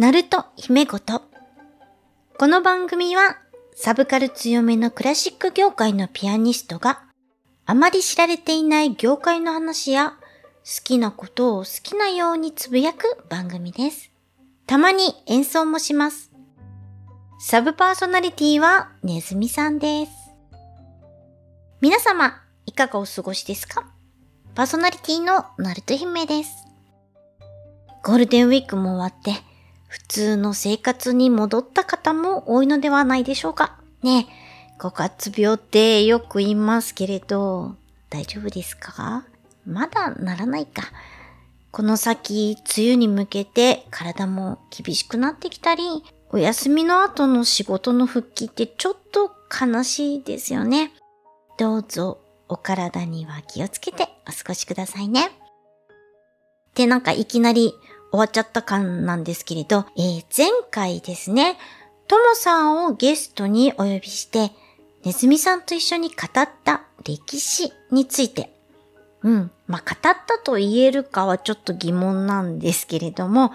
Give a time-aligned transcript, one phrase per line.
[0.00, 1.20] ナルト姫ごと。
[2.38, 3.36] この番組は
[3.74, 7.02] サブカル強めのクラシック業界のピアニストが
[7.66, 10.14] あまり知られていない業界の話や
[10.64, 14.10] 好きなことを好きなようにつぶやく番組です。
[14.66, 16.30] たまに演奏もします。
[17.38, 20.12] サブパーソナリティはネズミさんです。
[21.82, 23.84] 皆様、いかがお過ごしですか？
[24.54, 26.54] パーソナリティのナルト姫です。
[28.02, 29.34] ゴールデンウィークも終わって、
[29.90, 33.76] 普通の生活に戻った方も多いのではないでしょうか。
[34.04, 34.28] ね
[34.78, 37.74] え、5月病ってよく言いますけれど、
[38.08, 39.24] 大丈夫ですか？
[39.66, 40.84] まだならないか。
[41.72, 45.82] この先、梅雨に向けて体も厳しくなってきたり、
[46.30, 50.92] お休みの後の仕事の復帰ってちょっと悲しいですよね。
[51.58, 55.30] どうぞお体には気をつけてお過ごしくださいね。
[56.76, 57.74] で、なんかいきなり
[58.10, 61.56] 終わっちゃった感なんですけれど、えー前回ですね、
[62.08, 64.52] ともさんをゲストにお呼びして、
[65.04, 68.52] ねずみさんと一緒に語った歴史について、
[69.22, 73.52] うん、まあ、語ったと言えるかはちょっと疑問なんですけれども、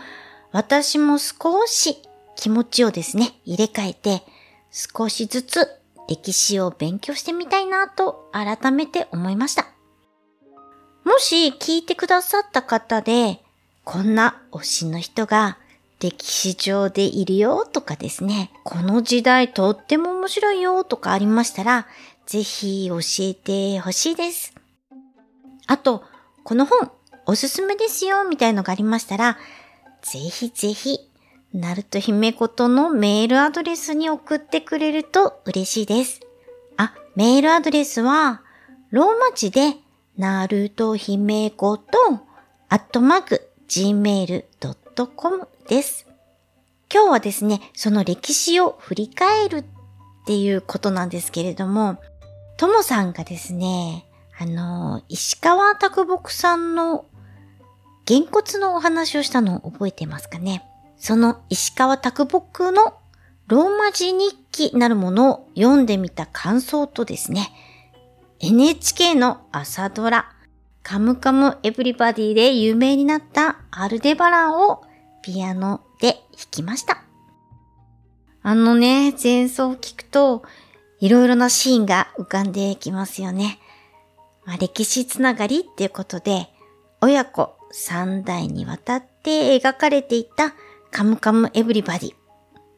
[0.51, 1.97] 私も少し
[2.35, 4.23] 気持ちをですね、入れ替えて、
[4.71, 5.67] 少しずつ
[6.07, 9.65] 歴史を勉強してみたいなと改めて思いました。
[11.03, 13.41] もし聞いてくださった方で、
[13.85, 15.59] こんな推しの人が
[15.99, 21.87] 歴史上でいるよとかですね、この時代とっても面白いよとかありましたら、
[22.25, 24.55] ぜひ教えてほしいです。
[25.67, 26.03] あと、
[26.43, 26.91] この本
[27.27, 29.37] おすすめですよみたいのがありましたら、
[30.01, 30.99] ぜひぜひ、
[31.53, 36.21] ナルト姫ことのメールアドレスに送ってくれると嬉しいです。
[36.75, 38.41] あ、メールアドレスは、
[38.89, 39.75] ローマ字で、
[40.17, 41.97] なると姫こと、
[42.67, 46.07] アットマーク、gmail.com です。
[46.93, 49.65] 今日はですね、その歴史を振り返るっ
[50.25, 51.97] ていうことなんですけれども、
[52.57, 54.05] ともさんがですね、
[54.39, 57.05] あの、石川啄木さんの
[58.05, 60.63] げんこつのお話をしたのを覚えてますかね？
[60.97, 62.93] その石川啄木の
[63.47, 67.51] ローマ字日記なるものを読んでみた感想とですね、
[68.39, 70.34] NHK の朝ドラ、
[70.87, 74.83] カムカムエブリバディで有名になったアルデバランを
[75.23, 77.03] ピアノで弾きました。
[78.43, 80.43] あのね、前奏を聞くと、
[80.99, 83.57] いろいろなシーンが浮かんできますよね。
[84.45, 86.49] まあ、歴史つながりっていうことで、
[87.01, 90.53] 親子三代にわたって描かれていた
[90.91, 92.13] カムカムエブリバディ。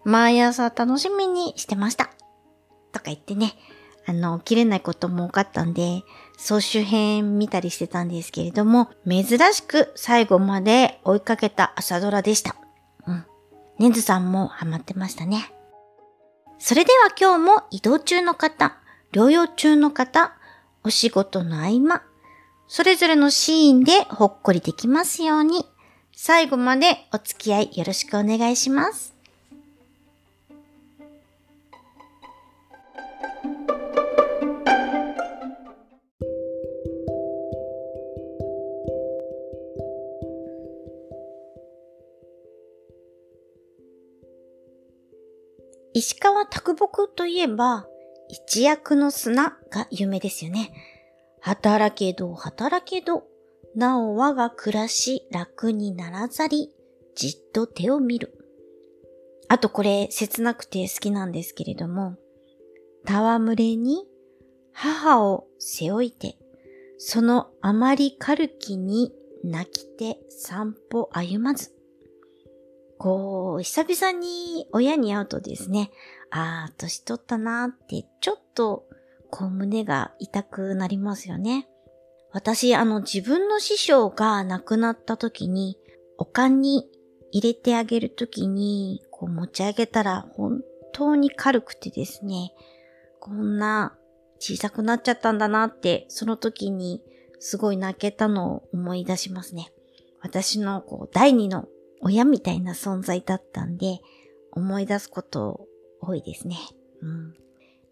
[0.06, 2.06] 毎朝楽しみにしてました。
[2.94, 3.56] とか言ってね、
[4.06, 6.04] あの、起きれないことも多かったんで、
[6.38, 12.56] 総集編見たりしてたんですけれども、珍しく最後まで追いかけた朝ドラでした。
[13.08, 13.26] うん。
[13.80, 15.52] ネズさんもハマってましたね。
[16.60, 18.78] それでは今日も移動中の方、
[19.12, 20.36] 療養中の方、
[20.84, 22.04] お仕事の合間、
[22.68, 25.66] それぞれのシーンでほっこりできますように、
[26.16, 29.17] 最後までお付き合いよろしくお願いします。
[45.98, 47.88] 石川啄木といえば、
[48.30, 50.72] 一躍の砂が有名ですよね。
[51.42, 53.24] 働けど働けど、
[53.76, 56.70] なお我が暮らし楽にならざり、
[57.16, 58.32] じっと手を見る。
[59.48, 62.16] あとこれ切なくて好きなんですけれども、
[63.04, 64.06] 戯れに
[64.74, 66.38] 母を背負いて、
[67.00, 71.77] そのあまり軽きに泣きて散歩歩まず。
[72.98, 75.92] こう、久々に親に会うとですね、
[76.32, 78.86] ああ、年取ったなーって、ちょっと、
[79.30, 81.68] こう胸が痛くなりますよね。
[82.32, 85.78] 私、あの、自分の師匠が亡くなった時に、
[86.18, 86.90] おかんに
[87.32, 90.62] 入れてあげる時に、こう持ち上げたら本
[90.94, 92.54] 当に軽くてですね、
[93.20, 93.98] こんな
[94.40, 97.02] 小さくなっちゃったんだなって、その時に
[97.40, 99.72] すごい泣けたのを思い出しますね。
[100.22, 101.68] 私のこう第二の
[102.02, 104.00] 親みたいな存在だったんで、
[104.52, 105.68] 思い出すこと
[106.02, 106.58] 多いですね。
[107.02, 107.34] うん。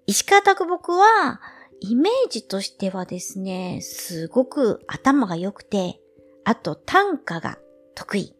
[0.07, 1.41] 石川啄木は、
[1.81, 5.99] イメージとしてはですね、すごく頭が良くて、
[6.43, 7.57] あと短歌が
[7.95, 8.35] 得意。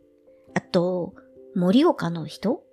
[0.54, 1.14] あと、
[1.56, 2.64] 森岡の人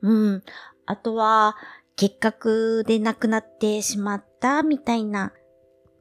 [0.00, 0.42] うん。
[0.86, 1.56] あとは、
[1.96, 5.32] 結核で亡くなってしまったみたいな、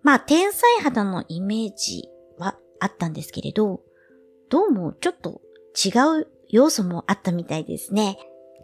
[0.04, 3.82] まあ、天才肌のイメージはあったんですけれど、
[4.50, 5.42] どうもちょっと
[5.76, 8.18] 違う要素もあったみたいですね。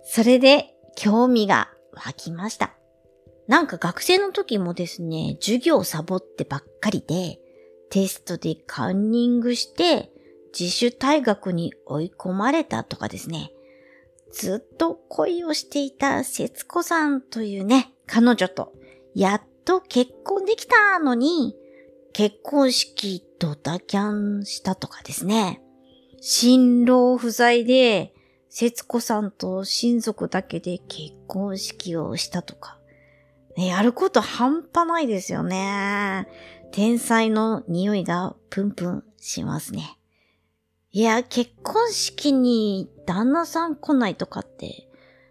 [0.03, 2.73] それで興味が湧きました。
[3.47, 7.39] なんか学生の時もですね、授業をサボってばっかりで、
[7.89, 10.11] テストでカンニングして、
[10.57, 13.53] 自主退学に追い込まれたとかですね。
[14.33, 18.73] ずっと恋をしていた節子さんというね、彼女と、
[19.15, 21.55] やっと結婚できたのに、
[22.11, 25.61] 結婚式ドタキャンしたとかですね。
[26.19, 28.13] 新郎不在で、
[28.49, 32.79] 節子さんと親族だけで結婚式をしたとか。
[33.55, 36.27] ね、やること半端ないですよね。
[36.71, 39.97] 天才の匂いがプンプンしますね。
[40.91, 44.89] いや、結婚式に旦那さん来ないとかって、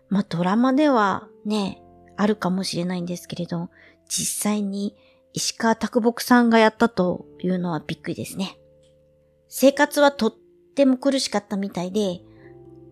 [0.08, 1.82] まあドラマではね、
[2.16, 3.70] あるかもしれないんですけれど、
[4.08, 4.96] 実際に
[5.32, 8.58] 石川拓木さんがやったというのはびっくりですね。
[9.48, 10.34] 生活はとっ
[10.76, 12.20] ても苦しかったみたいで、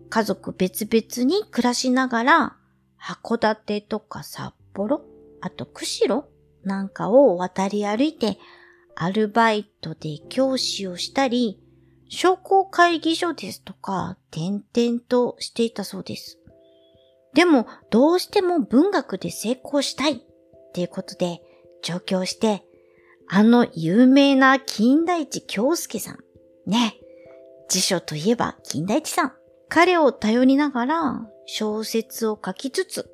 [0.09, 2.57] 家族別々に暮らしながら、
[2.99, 5.01] 函館とか札幌、
[5.41, 6.27] あと釧路
[6.63, 8.37] なんかを渡り歩いて、
[8.95, 11.61] アルバイトで教師をしたり、
[12.09, 16.39] 商工会議所ですとか、転々としていたそうです。
[17.33, 20.17] でも、どうしても文学で成功したいっ
[20.73, 21.41] ていうことで、
[21.83, 22.65] 上京して、
[23.27, 26.19] あの有名な金田一京介さん。
[26.69, 26.95] ね。
[27.69, 29.33] 辞書といえば金田一さん。
[29.67, 33.09] 彼を頼りながら小説を書きつつ、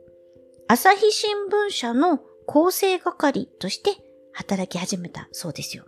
[0.68, 3.92] 朝日新聞社の構成係として
[4.33, 5.86] 働き始めたそうですよ。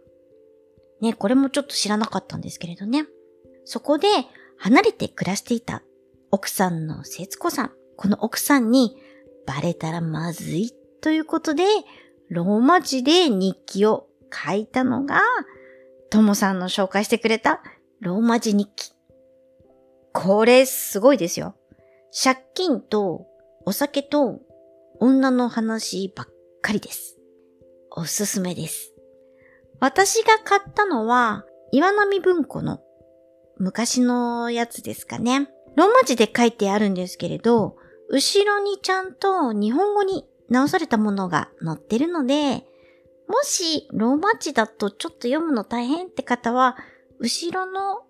[1.01, 3.05] ね、これもちょっと知らなかったんですけれどね。
[3.65, 4.07] そこで
[4.57, 5.83] 離れて暮らしていた
[6.31, 7.71] 奥さんの節子さん。
[7.95, 8.95] この奥さんに
[9.45, 10.71] バレたらまずい
[11.01, 11.63] ということで、
[12.29, 15.21] ローマ字で日記を書いたのが、
[16.09, 17.61] ともさんの紹介してくれた
[18.03, 18.91] ローマ字日記。
[20.11, 21.55] これすごいですよ。
[22.11, 23.25] 借金と
[23.65, 24.41] お酒と
[24.99, 26.27] 女の話ばっ
[26.61, 27.17] かりです。
[27.91, 28.93] おすすめです。
[29.79, 32.81] 私が買ったのは岩波文庫の
[33.57, 35.47] 昔のやつですかね。
[35.77, 37.77] ローマ字で書いてあるんですけれど、
[38.09, 42.65] 後ろにちゃんと日本語に直されたものが載ってるので、
[43.29, 46.75] もしローマ字だとちょっと読むの大変って方は、
[47.23, 48.01] 後ろの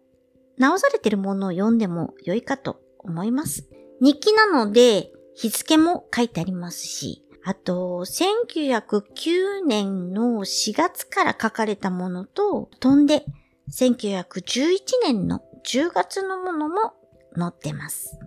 [0.58, 3.70] 直されてるものを読んでも良いかと思います。
[4.02, 13.24] 日記なので、日付も書いてありますし、あと、1909年の4月から書かれたものと、飛んで、
[13.70, 16.94] 1911年の10月のものも
[17.38, 18.18] 載ってます。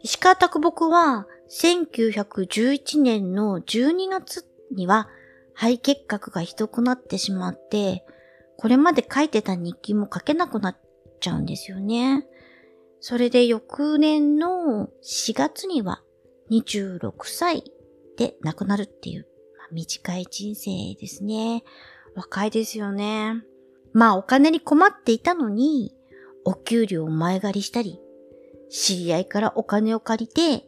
[0.00, 5.10] 石川拓木は、1911年の12月には
[5.52, 8.06] 肺結核がひどくなってしまって、
[8.62, 10.76] これまで書いてた日記も書けなくなっ
[11.18, 12.24] ちゃうんですよね。
[13.00, 16.00] それで翌年の4月には
[16.52, 17.64] 26歳
[18.16, 19.26] で亡くなるっていう、
[19.58, 21.64] まあ、短い人生ですね。
[22.14, 23.42] 若いですよね。
[23.92, 25.92] まあお金に困っていたのに、
[26.44, 27.98] お給料を前借りしたり、
[28.70, 30.64] 知り合いからお金を借りて、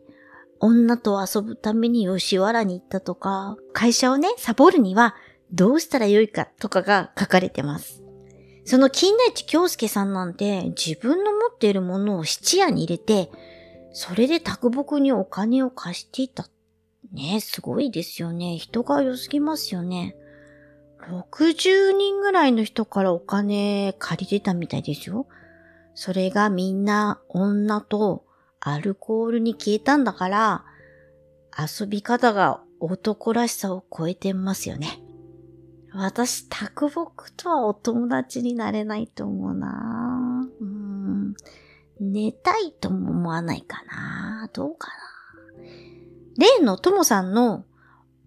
[0.58, 5.14] 女と遊ぶために吉原に行ったとか、会社をね、サボるには
[5.54, 8.02] どうしたらよいかとかが書かれてます。
[8.64, 13.30] その金田一京介さんなんて自分の持っているものを質屋に入れて、
[13.92, 16.49] それで卓木にお金を貸していた。
[17.12, 18.56] ねすごいですよね。
[18.58, 20.16] 人が良すぎますよね。
[21.08, 25.28] 60人ぐらいの人からお金借りてたみたいですよ。
[25.94, 28.25] それがみんな女と
[28.58, 30.64] アルコールに消えたんだから、
[31.56, 35.03] 遊び方が男らしさを超えてますよね。
[35.96, 41.34] 私、卓木とはお友達になれないと思うなうん。
[42.00, 44.94] 寝たいとも思わないかなどうかな
[46.36, 47.64] 例のともさんの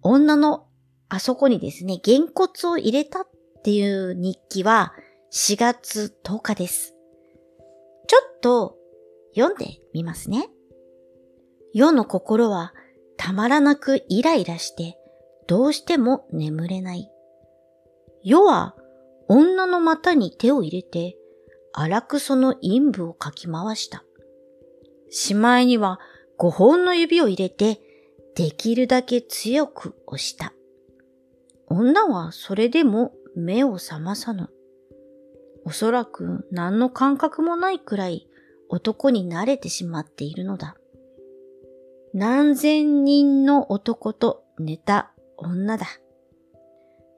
[0.01, 0.67] 女の
[1.09, 3.29] あそこにですね、げんこつを入れたっ
[3.63, 4.93] ていう日記は
[5.33, 6.93] 4月10日です。
[8.07, 8.77] ちょっと
[9.36, 10.50] 読んでみますね。
[11.74, 12.74] 世の心は
[13.17, 14.97] たまらなくイライラして
[15.47, 17.12] どうしても眠れない。
[18.29, 18.75] 世は
[19.29, 21.15] 女の股に手を入れて
[21.72, 24.03] 荒くその陰部をかき回した。
[25.10, 26.01] しまいには
[26.36, 27.79] 五本の指を入れて
[28.36, 30.51] できるだけ強く押した。
[31.67, 34.50] 女はそれでも目を覚まさぬ。
[35.63, 38.27] おそらく何の感覚もないくらい
[38.67, 40.75] 男に慣れてしまっているのだ。
[42.13, 45.86] 何千人の男と寝た女だ。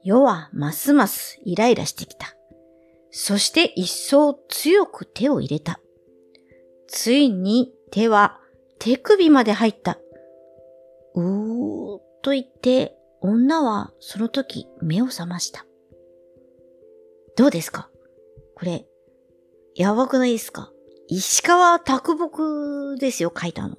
[0.10, 2.36] 世はますますイライラしてきた。
[3.12, 5.80] そして一層強く手を入れた。
[6.88, 8.40] ついに手は
[8.80, 10.00] 手首まで入った。
[11.14, 15.68] うーと言って、女はその時目を覚ました。
[17.38, 17.92] どうですか？
[18.56, 18.88] これ、
[19.76, 20.72] やばくないですか？
[21.08, 23.78] 石川拓木ですよ、書いたの。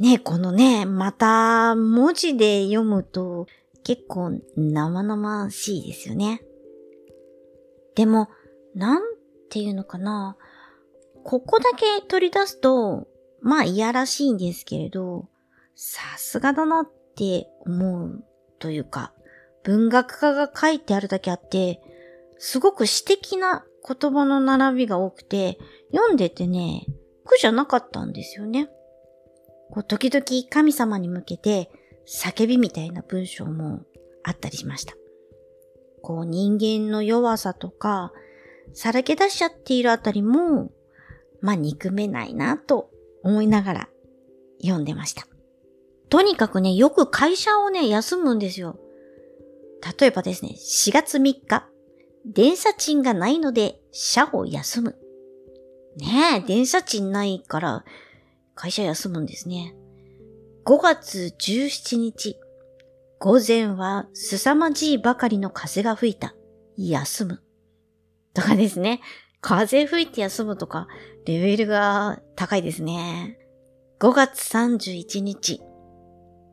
[0.00, 3.46] ねこのね、また文字で読むと
[3.84, 6.42] 結構生々しいですよね。
[7.94, 8.28] でも、
[8.74, 9.02] なん
[9.50, 10.36] ていうのかな。
[11.22, 13.06] ここだけ取り出すと、
[13.40, 15.28] まあいやらしいんですけれど、
[15.74, 18.24] さすがだなって思う
[18.58, 19.12] というか、
[19.62, 21.80] 文学家が書いてあるだけあって、
[22.38, 25.58] すごく詩的な言葉の並びが多くて、
[25.92, 26.86] 読んでてね、
[27.24, 28.68] 苦じゃなかったんですよね。
[29.70, 31.70] こう時々神様に向けて
[32.06, 33.82] 叫びみたいな文章も
[34.22, 34.94] あったりしました。
[36.02, 38.12] こう人間の弱さとか、
[38.72, 40.70] さらけ出しちゃっているあたりも、
[41.40, 42.90] まあ憎めないなと
[43.22, 43.88] 思いながら
[44.60, 45.26] 読んでました。
[46.08, 48.78] とにかくね、よく会社をね、休むんですよ。
[49.98, 51.68] 例えばですね、4月3日、
[52.24, 54.96] 電車賃がないので、社を休む。
[55.96, 57.84] ねえ、電車賃ないから、
[58.54, 59.74] 会社休むんですね。
[60.66, 62.40] 5月17日、
[63.18, 66.34] 午前は凄まじいばかりの風が吹いた。
[66.78, 67.42] 休む。
[68.32, 69.02] とかですね。
[69.42, 70.88] 風吹いて休むとか、
[71.26, 73.36] レベルが高いですね。
[74.00, 75.60] 5月31日。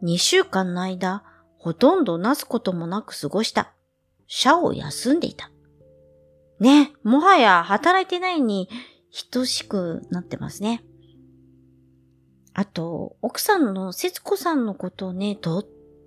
[0.04, 1.24] 2週間の間、
[1.58, 3.72] ほとんどなすこともなく過ごした。
[4.28, 5.52] 社を休んでいた。
[6.60, 8.68] ね、もはや働いてないに
[9.32, 10.84] 等しくなってますね。
[12.54, 15.64] あと、奥さんの節子さんのことをね、とっ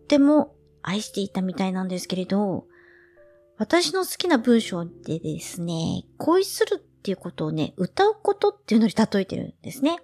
[0.08, 2.66] ても愛していたみたいなんですけれど、
[3.56, 9.98] 私の好きな文章でですね、恋するっていうことをね、歌うことっていうのに例えてるんですね。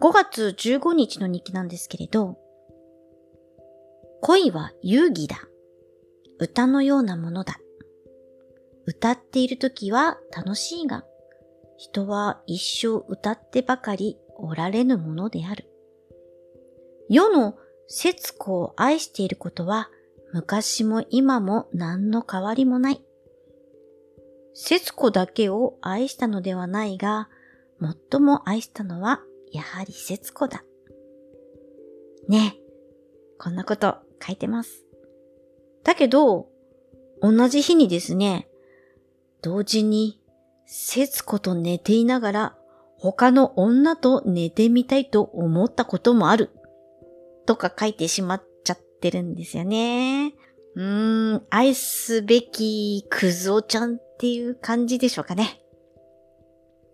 [0.00, 2.36] 5月15日の日記なんですけれど、
[4.20, 5.36] 恋は遊戯だ。
[6.38, 7.58] 歌のようなものだ。
[8.86, 11.04] 歌っている時は楽しいが、
[11.76, 15.64] 人は一生歌ってばかりおられぬものである。
[17.08, 17.56] 世の
[17.86, 19.90] 節子を愛していることは
[20.32, 23.02] 昔も今も何の変わりもない。
[24.54, 27.28] 節子だけを愛したのではないが、
[27.80, 29.20] 最も愛したのは
[29.50, 30.64] やはり節子だ。
[32.28, 32.62] ねえ、
[33.38, 34.84] こんなこと書いてます。
[35.84, 36.48] だけど、
[37.20, 38.48] 同じ日にですね、
[39.42, 40.20] 同時に、
[40.66, 42.58] 節子と寝ていながら
[43.02, 46.50] 他の女と寝てみたいと思ったこともある。
[47.46, 50.34] とか書いてしまっちゃってるんですよね。
[50.76, 55.60] うーん、愛すべきクズオちゃんっていう感じでしょうかね。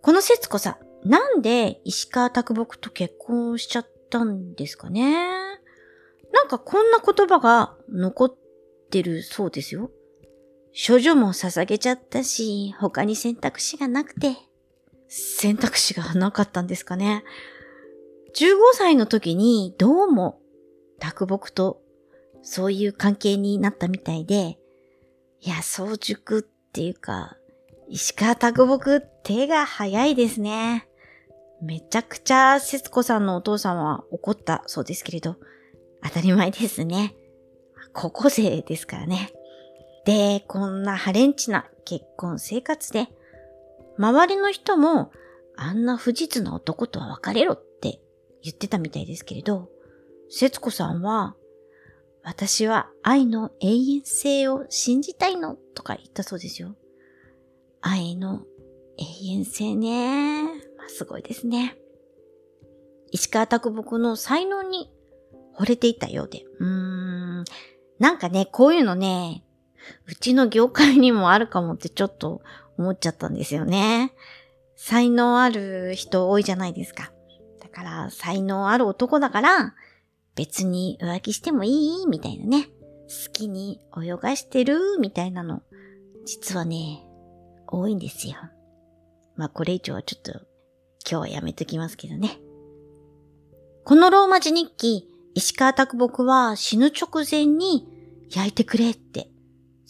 [0.01, 5.13] この節子さん、なんで石川拓木と結婚しちゃったんですかね？
[6.33, 8.35] なんかこんな言葉が残っ
[8.89, 9.91] てるそうですよ。
[10.87, 14.35] 処女も捧げちゃったし、他に選択肢がなくて、
[15.09, 17.23] 選択肢がなかったんですかね。
[18.35, 20.39] 15歳の時にどうも、
[20.99, 21.81] 卓木と
[22.43, 24.59] そういう関係になったみたいで、
[25.41, 27.35] いや、早熟っていうか、
[27.87, 30.87] 石川卓木手が早いですね。
[31.61, 35.37] めちゃくちゃ節子さんのお父さんは怒ったそうですけれど、
[36.03, 37.15] 当たり前ですね。
[37.93, 39.31] 高校生ですからね。
[40.05, 43.07] で、こんなハレンチな結婚生活で、
[43.99, 45.11] 周りの人も、
[45.57, 47.99] あんな不実な男とは別れろって
[48.41, 49.67] 言ってたみたいですけれど、
[50.29, 51.35] 節子さんは、
[52.23, 56.75] 私は愛の永遠性を信じたいのとか言ったそうですよ。
[57.81, 58.43] 愛の
[58.97, 60.43] 永遠性ね。
[60.77, 61.77] まあ、すごいですね。
[63.11, 64.89] 石川拓木の才能に
[65.57, 66.43] 惚れていたようで。
[66.59, 66.67] うー
[67.41, 67.43] ん。
[67.99, 69.43] なんかね、こういうのね、
[70.07, 72.41] うちの業界にもあるかもってちょっと
[72.79, 74.13] 思っちゃったんですよね。
[74.75, 77.11] 才能ある人多いじゃないですか。
[77.61, 79.75] だから、才能ある男だから、
[80.35, 82.69] 別に浮気してもいいみたいなね。
[83.09, 85.61] 好きに泳がしてるみたいなの。
[86.25, 87.05] 実はね、
[87.67, 88.35] 多いんですよ。
[89.35, 90.41] まあ、これ以上はちょっと、今
[91.09, 92.39] 日はやめときますけどね。
[93.83, 97.87] このローマ字日記、石川拓木は死ぬ直前に
[98.29, 99.29] 焼いてくれって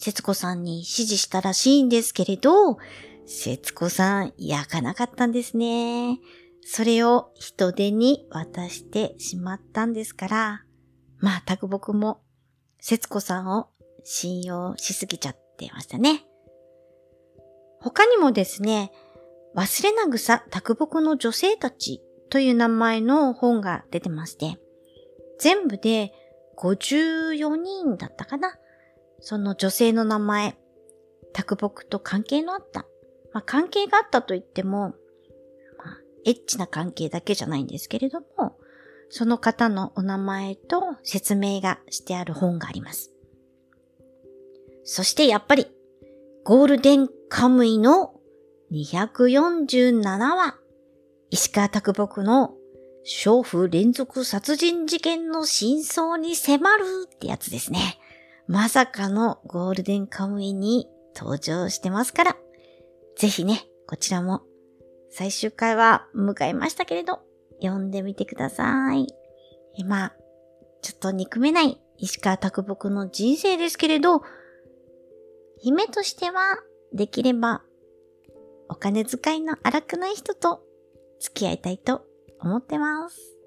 [0.00, 2.78] 節子さんに指示したらしいんですけれど、
[3.26, 6.18] 節子さん焼かなかったんですね。
[6.62, 10.64] それを人手に渡してしまったんですから、
[11.18, 12.22] まあ、拓木も
[12.80, 13.68] 節子さんを
[14.02, 16.24] 信用しすぎちゃってましたね。
[17.82, 18.92] 他にもですね、
[19.54, 24.58] 忘れなぐさ卓木の女性たちという名前の本が出てまして、
[25.38, 26.12] 全部で
[26.56, 28.56] 54人だったかな。
[29.20, 30.56] その女性の名前、
[31.32, 32.86] 卓木と関係のあった。
[33.32, 34.94] まあ、関係があったと言っても、
[35.78, 38.56] まあ、エッチな関係だけじゃないんですけれども、
[39.08, 43.12] その方のお名前と説明がしてある本があります。
[44.84, 45.68] そしてやっぱり、
[46.44, 48.14] ゴールデンカムイの
[48.72, 50.56] 247話、
[51.30, 52.54] 石川拓木の
[53.06, 57.99] 娼婦連続殺人事件の真相に迫るってやつですね。
[58.50, 62.36] まさかのゴールデンカムイに登場してますから、
[63.16, 64.42] ぜひね、こちらも
[65.08, 67.20] 最終回は迎えましたけれど、
[67.62, 69.06] 読んでみてください。
[69.78, 70.16] え、まあ、
[70.82, 74.20] ちょっと憎めない石川拓木の人生ですけれど、
[75.62, 76.58] 夢としては、
[76.92, 77.62] できれば、
[78.68, 80.60] お金遣いの荒くない人と
[81.20, 82.04] 付き合いたいと
[82.40, 83.39] 思ってます。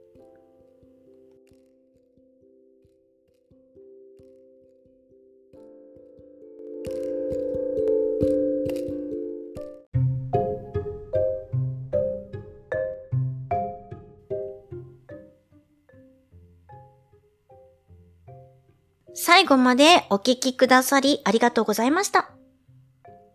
[19.15, 22.31] 最後までお聴きくださりありがとうございました。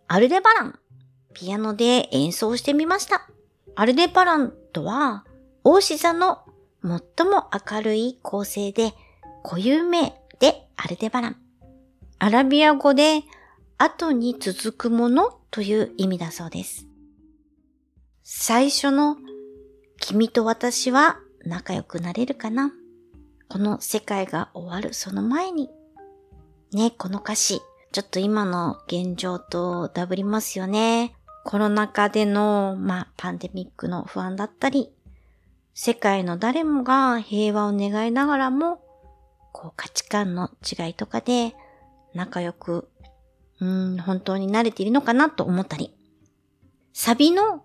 [0.09, 0.79] アルデバラン、
[1.35, 3.29] ピアノで演奏してみました。
[3.77, 5.25] アルデバランとは、
[5.63, 6.41] 大志座の
[6.83, 8.93] 最も明るい構成で
[9.45, 11.37] 固有名でアルデバラン。
[12.19, 13.23] アラビア語で
[13.77, 16.87] 後に続くものという意味だそうです。
[18.25, 19.17] 最初の
[20.01, 22.73] 君と私は仲良くなれるかな？
[23.49, 25.71] この世界が終わるその前に。
[26.73, 31.15] ね、この歌詞、ちょっと今の現状とダブりますよね。
[31.45, 34.93] コロナ禍での、まあ、パンデミックの不安だったり、
[35.73, 38.83] 世界の誰もが平和を願いながらも、
[39.53, 41.55] こう価値観の違いとかで
[42.13, 42.91] 仲良く、
[43.61, 45.95] うん、本当に慣れているのかなと思ったり。
[46.93, 47.65] サビの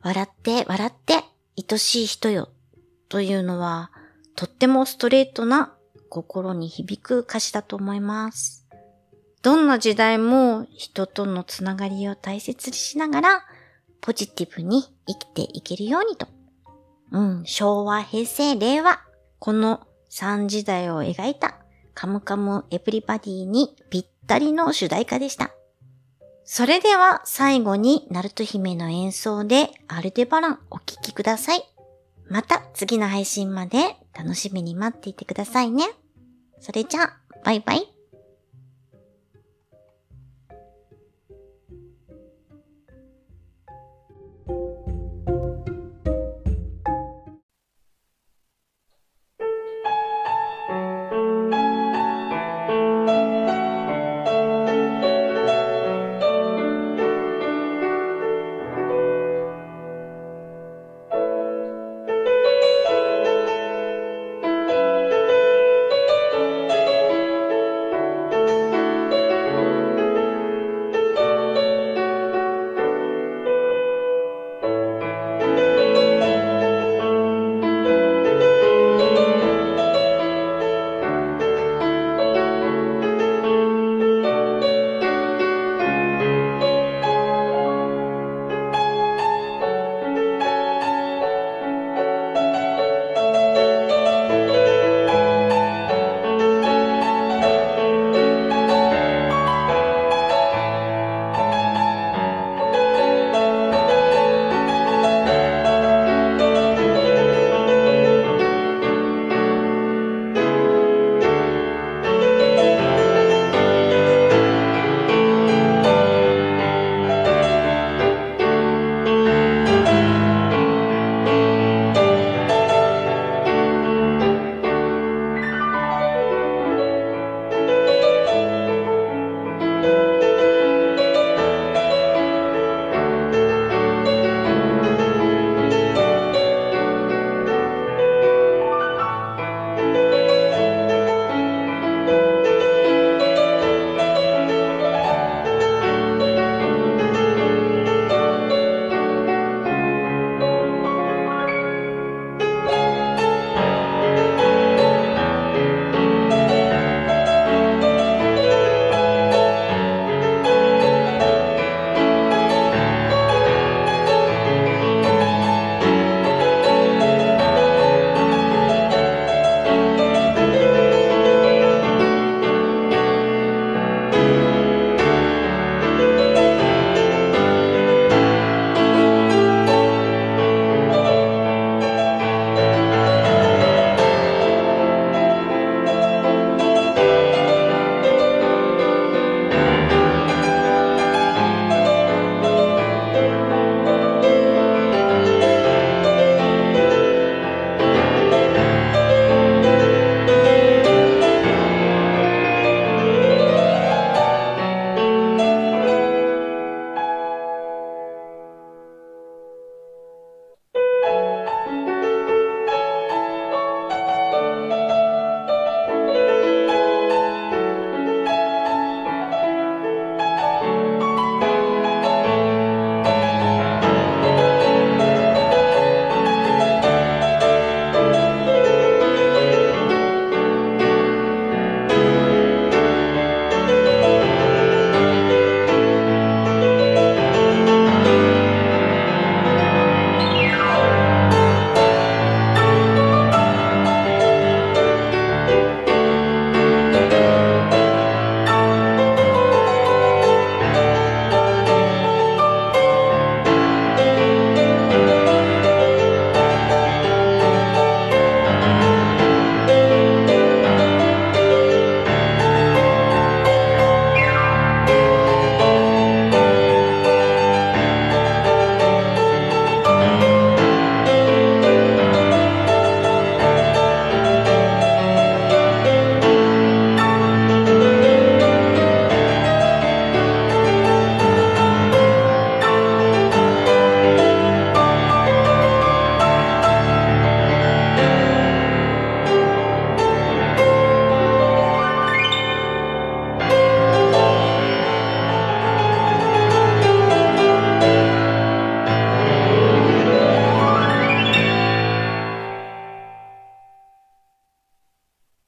[0.00, 1.22] 笑って笑って
[1.70, 2.48] 愛しい人よ
[3.10, 3.90] というのは、
[4.36, 5.74] とってもストレートな
[6.08, 8.66] 心に響く歌詞だと思います。
[9.42, 13.44] どんな時代も人とのつながりを大切にしながら、
[14.00, 16.26] ポジティブに生きていけるようにと。
[17.12, 19.00] うん、昭和、平成、令和。
[19.38, 21.58] この3時代を描いた
[21.94, 25.50] カムカムエプリバディにぴったりの主題歌でした。
[26.44, 31.77] それでは最後にナルト姫の演奏でアルデバランお聴きください。
[32.28, 35.84] また次の配信まで楽しみに待っていてくださいね。
[36.60, 37.94] それじゃあ、バイバイ。